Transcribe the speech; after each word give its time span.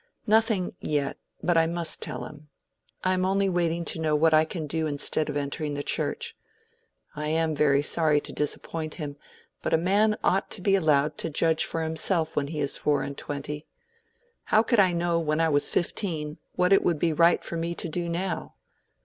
"Nothing, 0.25 0.73
yet; 0.79 1.19
but 1.43 1.57
I 1.59 1.67
must 1.67 2.01
tell 2.01 2.25
him. 2.25 2.49
I 3.03 3.13
am 3.13 3.23
only 3.23 3.47
waiting 3.49 3.85
to 3.85 3.99
know 3.99 4.15
what 4.15 4.33
I 4.33 4.45
can 4.45 4.65
do 4.65 4.87
instead 4.87 5.29
of 5.29 5.37
entering 5.37 5.75
the 5.75 5.83
Church. 5.83 6.35
I 7.15 7.27
am 7.27 7.53
very 7.55 7.83
sorry 7.83 8.19
to 8.21 8.33
disappoint 8.33 8.95
him, 8.95 9.15
but 9.61 9.75
a 9.75 9.77
man 9.77 10.15
ought 10.23 10.49
to 10.49 10.61
be 10.61 10.73
allowed 10.75 11.19
to 11.19 11.29
judge 11.29 11.65
for 11.65 11.83
himself 11.83 12.35
when 12.35 12.47
he 12.47 12.59
is 12.61 12.77
four 12.77 13.03
and 13.03 13.15
twenty. 13.15 13.67
How 14.45 14.63
could 14.63 14.79
I 14.79 14.91
know 14.91 15.19
when 15.19 15.39
I 15.39 15.49
was 15.49 15.69
fifteen, 15.69 16.39
what 16.55 16.73
it 16.73 16.83
would 16.83 16.97
be 16.97 17.13
right 17.13 17.43
for 17.43 17.55
me 17.55 17.75
to 17.75 17.87
do 17.87 18.09
now? 18.09 18.55